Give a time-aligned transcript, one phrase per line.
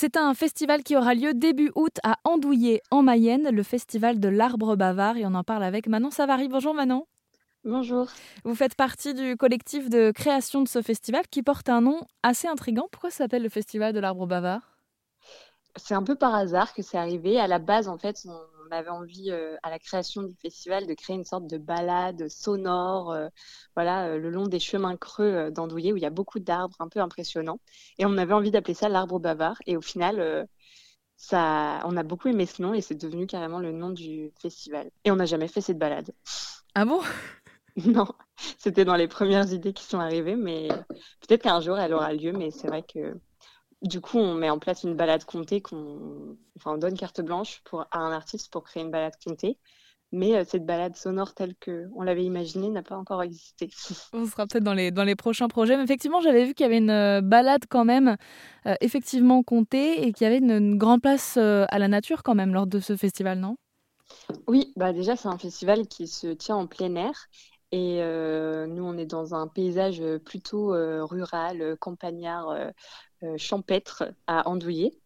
[0.00, 4.28] C'est un festival qui aura lieu début août à Andouillé, en Mayenne, le festival de
[4.28, 5.16] l'arbre bavard.
[5.16, 6.46] Et on en parle avec Manon Savary.
[6.46, 7.04] Bonjour Manon.
[7.64, 8.06] Bonjour.
[8.44, 12.46] Vous faites partie du collectif de création de ce festival qui porte un nom assez
[12.46, 12.86] intrigant.
[12.92, 14.77] Pourquoi ça s'appelle le festival de l'arbre bavard?
[15.76, 17.38] C'est un peu par hasard que c'est arrivé.
[17.38, 20.94] À la base, en fait, on avait envie, euh, à la création du festival, de
[20.94, 23.28] créer une sorte de balade sonore, euh,
[23.76, 26.88] voilà, euh, le long des chemins creux d'Andouillé, où il y a beaucoup d'arbres un
[26.88, 27.60] peu impressionnants.
[27.98, 29.58] Et on avait envie d'appeler ça l'arbre bavard.
[29.66, 30.48] Et au final,
[31.16, 34.90] ça, on a beaucoup aimé ce nom et c'est devenu carrément le nom du festival.
[35.04, 36.10] Et on n'a jamais fait cette balade.
[36.74, 37.00] Ah bon?
[37.86, 38.08] Non,
[38.58, 40.66] c'était dans les premières idées qui sont arrivées, mais
[41.20, 43.14] peut-être qu'un jour elle aura lieu, mais c'est vrai que
[43.82, 47.60] du coup, on met en place une balade comptée, qu'on, enfin, on donne carte blanche
[47.64, 49.58] pour, à un artiste pour créer une balade comptée.
[50.10, 53.68] Mais euh, cette balade sonore telle qu'on l'avait imaginée n'a pas encore existé.
[54.14, 55.76] On sera peut-être dans les, dans les prochains projets.
[55.76, 58.16] Mais effectivement, j'avais vu qu'il y avait une euh, balade quand même
[58.66, 62.54] euh, effectivement comptée et qu'il y avait une, grande place à la nature quand même
[62.54, 63.56] lors de ce festival, non?
[64.46, 67.28] Oui, bah déjà c'est un festival qui se tient en plein air
[67.70, 70.68] et nous, on est dans un paysage plutôt
[71.06, 72.72] rural, campagnard,
[73.36, 74.98] champêtre à Andouillé.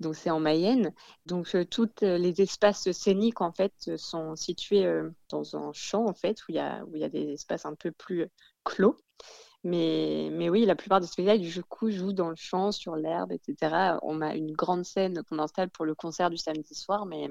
[0.00, 0.92] Donc, c'est en Mayenne.
[1.26, 4.86] Donc, tous les espaces scéniques, en fait, sont situés
[5.28, 7.92] dans un champ, en fait, où il y a, y a des espaces un peu
[7.92, 8.26] plus
[8.64, 8.96] clos.
[9.64, 13.32] Mais, mais oui, la plupart des spectacles, du coup, jouent dans le champ, sur l'herbe,
[13.32, 13.98] etc.
[14.02, 17.28] On a une grande scène qu'on installe pour le concert du samedi soir, mais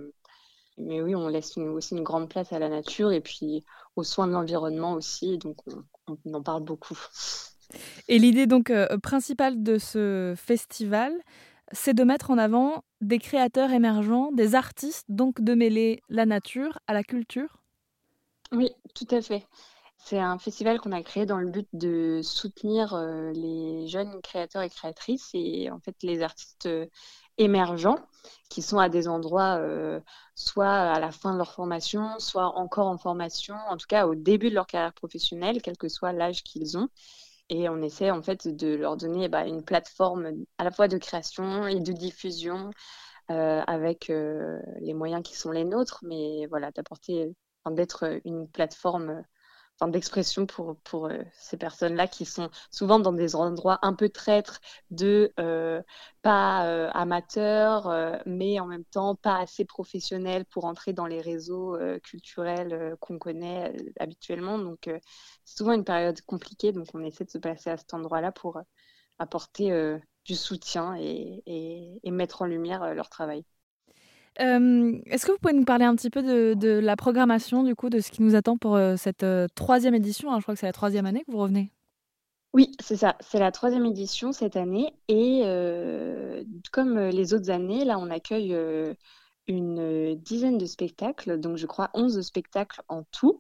[0.77, 3.63] mais oui, on laisse aussi une grande place à la nature et puis
[3.95, 5.37] aux soins de l'environnement aussi.
[5.37, 5.57] Donc,
[6.07, 6.97] on, en parle beaucoup.
[8.07, 11.13] Et l'idée donc euh, principale de ce festival,
[11.71, 16.79] c'est de mettre en avant des créateurs émergents, des artistes, donc de mêler la nature
[16.87, 17.61] à la culture?
[18.51, 19.45] Oui, tout à fait.
[19.97, 24.61] C'est un festival qu'on a créé dans le but de soutenir euh, les jeunes créateurs
[24.61, 26.85] et créatrices et en fait les artistes euh,
[27.37, 27.99] émergents
[28.49, 29.99] qui sont à des endroits euh,
[30.35, 34.15] soit à la fin de leur formation, soit encore en formation, en tout cas au
[34.15, 36.89] début de leur carrière professionnelle, quel que soit l'âge qu'ils ont.
[37.49, 40.97] Et on essaie en fait de leur donner bah, une plateforme à la fois de
[40.97, 42.71] création et de diffusion
[43.31, 47.33] euh, avec euh, les moyens qui sont les nôtres, mais voilà, d'apporter,
[47.71, 49.23] d'être une plateforme
[49.85, 54.59] d'expression pour, pour euh, ces personnes-là qui sont souvent dans des endroits un peu traîtres
[54.89, 55.81] de euh,
[56.23, 61.77] pas euh, amateurs, mais en même temps pas assez professionnels pour entrer dans les réseaux
[62.03, 64.57] culturels qu'on connaît habituellement.
[64.57, 64.89] Donc,
[65.45, 66.71] c'est souvent une période compliquée.
[66.71, 68.59] Donc, on essaie de se placer à cet endroit-là pour
[69.19, 69.71] apporter
[70.25, 71.43] du soutien et,
[72.03, 73.45] et mettre en lumière leur travail.
[74.39, 77.99] Est-ce que vous pouvez nous parler un petit peu de, la programmation, du coup, de
[77.99, 79.25] ce qui nous attend pour cette
[79.55, 80.31] troisième édition?
[80.31, 81.71] Hein, Je crois que c'est la troisième année que vous revenez.
[82.53, 83.15] Oui, c'est ça.
[83.19, 84.93] C'est la troisième édition cette année.
[85.07, 85.41] Et
[86.71, 88.55] comme les autres années, là, on accueille
[89.47, 93.37] une dizaine de spectacles, donc je crois 11 spectacles en tout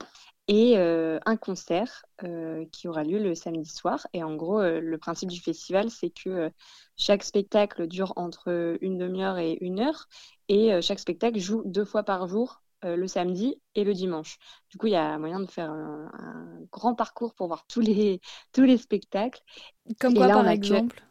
[0.47, 4.07] et euh, un concert euh, qui aura lieu le samedi soir.
[4.13, 6.51] Et en gros, euh, le principe du festival, c'est que
[6.95, 10.07] chaque spectacle dure entre une demi-heure et une heure,
[10.47, 14.37] et chaque spectacle joue deux fois par jour, le samedi et le dimanche.
[14.71, 16.09] Du coup, il y a moyen de faire un,
[16.71, 18.21] grand parcours pour voir tous les,
[18.53, 19.41] tous les spectacles.
[19.99, 21.03] Comme quoi, par exemple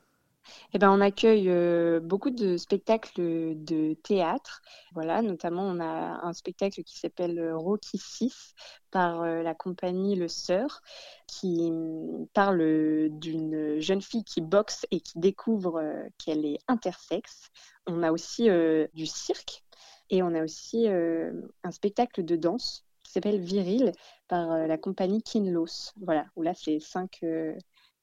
[0.73, 4.63] eh ben, on accueille euh, beaucoup de spectacles de théâtre.
[4.93, 8.55] Voilà, notamment, on a un spectacle qui s'appelle euh, Rocky 6
[8.91, 10.83] par euh, la compagnie Le Sœur,
[11.27, 15.83] qui mm, parle d'une jeune fille qui boxe et qui découvre
[16.19, 17.49] qu'elle est intersexe.
[17.87, 18.49] On a aussi
[18.95, 19.63] du cirque
[20.11, 23.93] et on a aussi un spectacle de danse qui s'appelle Viril
[24.27, 25.93] par la compagnie Kinlos.
[26.01, 27.21] Voilà, où là, c'est cinq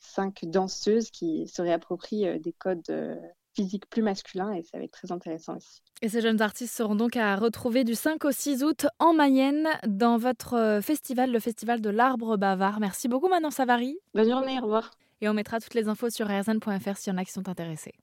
[0.04, 3.16] cinq danseuses qui se réapproprient euh, des codes euh,
[3.54, 5.82] physiques plus masculins et ça va être très intéressant aussi.
[6.02, 9.68] Et ces jeunes artistes seront donc à retrouver du 5 au 6 août en Mayenne
[9.88, 12.80] dans votre euh, festival, le festival de l'arbre bavard.
[12.80, 13.98] Merci beaucoup Manon Savary.
[14.14, 14.92] Bonne journée, au revoir.
[15.22, 17.94] Et on mettra toutes les infos sur rzn.fr s'il y en a qui sont intéressés.